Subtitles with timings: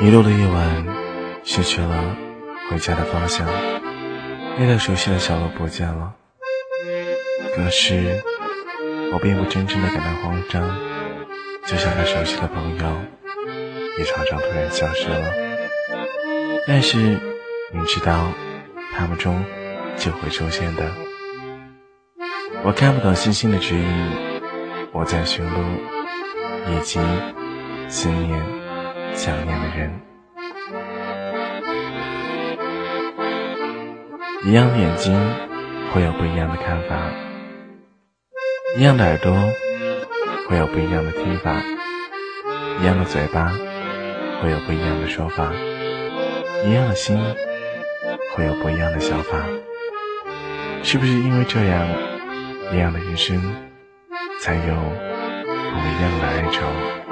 [0.00, 0.86] 迷路的夜晚，
[1.44, 2.16] 失去了
[2.68, 3.46] 回家的方向，
[4.58, 6.14] 那条熟悉的小路不见了。
[7.54, 8.20] 可是，
[9.12, 10.76] 我并不真正的感到慌张，
[11.66, 12.96] 就像那熟悉的朋友，
[13.98, 15.32] 也常常突然消失了。
[16.66, 16.96] 但是，
[17.72, 18.32] 你知道，
[18.96, 19.44] 他们中
[19.96, 20.90] 就会出现的。
[22.64, 23.86] 我看不懂星星的指引，
[24.92, 25.60] 我在寻路，
[26.72, 26.98] 以及
[27.88, 28.38] 思念、
[29.14, 29.90] 想念的人。
[34.44, 35.14] 一样的眼睛，
[35.92, 36.94] 会有不一样的看法；
[38.76, 39.32] 一样的耳朵，
[40.48, 41.52] 会有不一样的听法；
[42.80, 43.52] 一样的嘴巴，
[44.42, 45.50] 会有不一样的说法；
[46.66, 47.18] 一样的心，
[48.34, 49.38] 会有不一样的想法。
[50.82, 51.88] 是不是因为这样？
[52.70, 53.40] 一样的人生，
[54.40, 57.07] 才有不一样的哀愁。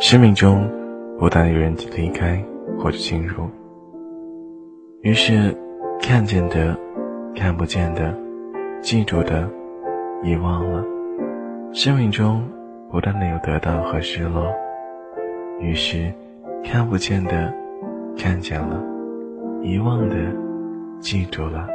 [0.00, 0.66] 生命中
[1.18, 2.42] 不断有人离开
[2.78, 3.46] 或者进入，
[5.02, 5.54] 于是
[6.00, 6.74] 看见的、
[7.36, 8.16] 看不见的、
[8.80, 9.46] 记住的、
[10.24, 10.82] 遗忘了。
[11.74, 12.42] 生命中
[12.90, 14.50] 不断的有得到和失落，
[15.60, 16.10] 于是
[16.64, 17.52] 看不见的
[18.16, 18.82] 看见了，
[19.62, 20.16] 遗忘的
[20.98, 21.68] 记住了。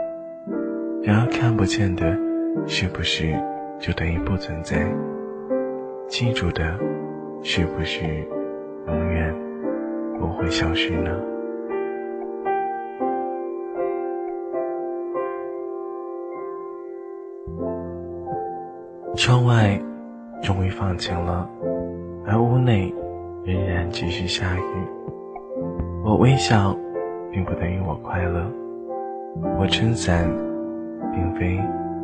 [1.03, 2.17] 然而看不见的，
[2.65, 3.35] 是不是
[3.79, 4.83] 就等于不存在？
[6.07, 6.75] 记住的。
[7.47, 8.03] 是不是
[8.87, 9.31] 永远
[10.19, 11.11] 不会消失呢？
[19.15, 19.79] 窗外
[20.41, 21.47] 终于放晴了，
[22.25, 22.91] 而屋内
[23.43, 24.63] 仍然继续下雨。
[26.03, 26.75] 我微笑，
[27.31, 28.41] 并不等于我快乐；
[29.59, 30.27] 我撑伞，
[31.13, 31.59] 并非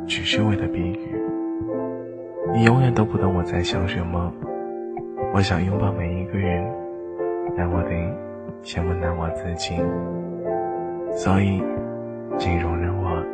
[0.06, 1.19] 只是为了避雨。
[2.53, 4.31] 你永远都不懂我在想什么。
[5.34, 6.62] 我想拥抱每一个人，
[7.56, 7.90] 但我得
[8.62, 9.78] 先温暖我自己。
[11.14, 11.64] 所以，
[12.38, 13.25] 请容忍我，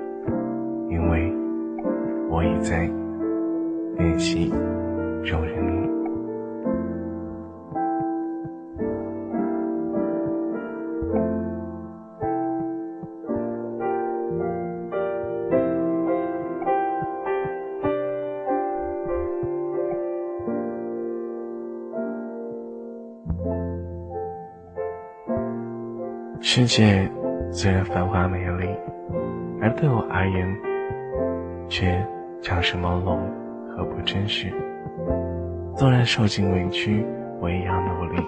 [0.92, 1.34] 因为
[2.30, 2.88] 我已在
[3.98, 4.54] 练习
[5.24, 5.97] 容忍你。
[26.58, 27.08] 世界
[27.52, 28.68] 虽然繁华美丽，
[29.62, 30.58] 而对我而言，
[31.70, 32.04] 却
[32.42, 33.16] 像是朦胧
[33.70, 34.52] 和不真实。
[35.76, 37.06] 纵然受尽委屈，
[37.40, 38.20] 我也要努力。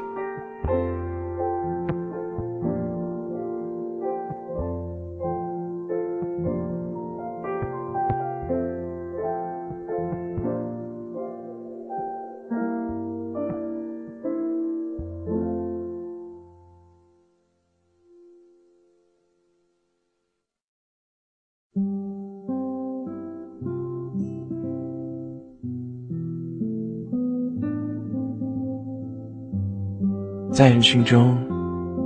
[30.51, 31.37] 在人群中，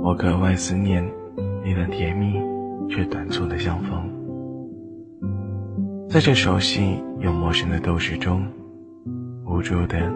[0.02, 1.02] 我格外思念
[1.64, 2.34] 那段甜蜜
[2.88, 4.08] 却短促的相逢。
[6.08, 8.46] 在这熟悉又陌生的都市中，
[9.46, 10.12] 无助的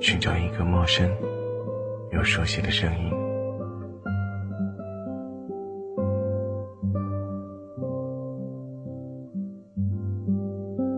[0.00, 1.08] 寻找一个陌生
[2.12, 3.10] 又熟悉的声音。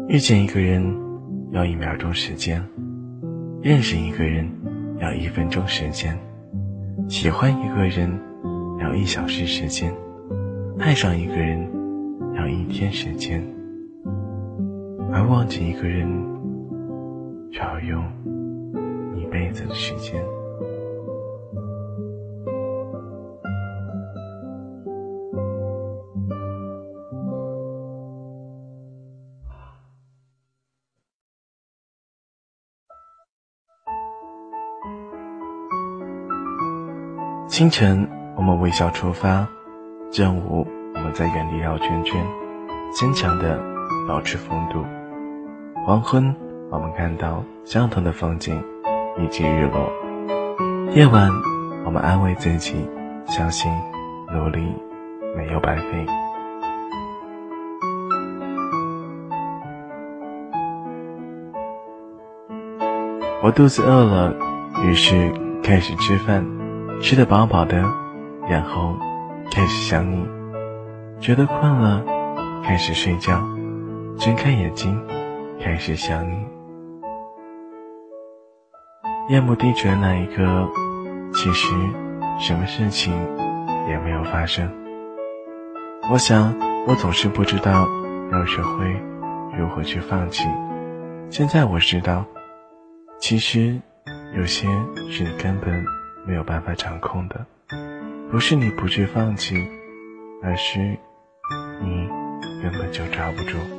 [0.08, 0.82] 遇见一个人
[1.50, 2.64] 要一秒钟时间，
[3.60, 4.48] 认识一个人
[5.00, 6.18] 要一分钟时间，
[7.06, 8.10] 喜欢一个人
[8.80, 9.94] 要一小时时间，
[10.78, 11.70] 爱上一个人
[12.34, 13.42] 要一天时间，
[15.12, 16.06] 而忘记一个人
[17.52, 18.04] 却要用
[19.16, 20.22] 一辈子的时间。
[37.58, 39.44] 清晨，我们微笑出发；
[40.12, 40.64] 正午，
[40.94, 42.24] 我们在原地绕圈圈，
[42.94, 43.60] 坚强的
[44.06, 44.84] 保持风度。
[45.84, 46.32] 黄昏，
[46.70, 48.62] 我们看到相同的风景
[49.20, 49.90] 以及日落。
[50.94, 51.32] 夜晚，
[51.84, 52.88] 我们安慰自己，
[53.26, 53.68] 相信
[54.32, 54.72] 努力
[55.36, 56.06] 没有白费。
[63.42, 64.32] 我肚子饿了，
[64.84, 66.57] 于是开始吃饭。
[67.00, 67.76] 吃得饱饱的，
[68.48, 68.94] 然后
[69.50, 70.26] 开始想你，
[71.20, 72.04] 觉得困了，
[72.62, 73.40] 开始睡觉，
[74.18, 75.00] 睁开眼睛，
[75.60, 76.44] 开始想你。
[79.28, 80.68] 夜幕低垂的那一刻，
[81.32, 81.74] 其实
[82.40, 83.14] 什么事情
[83.88, 84.68] 也没有发生。
[86.10, 86.54] 我想，
[86.86, 87.86] 我总是不知道
[88.32, 89.00] 要学会
[89.56, 90.48] 如何去放弃。
[91.30, 92.24] 现在我知道，
[93.20, 93.80] 其实
[94.36, 94.66] 有些
[95.08, 95.97] 是你根本。
[96.28, 97.46] 没有办法掌控的，
[98.30, 99.56] 不是你不去放弃，
[100.42, 100.78] 而是
[101.80, 102.06] 你
[102.62, 103.77] 根本就抓不住。